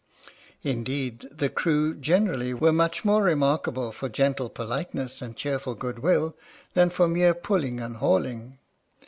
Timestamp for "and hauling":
7.79-8.57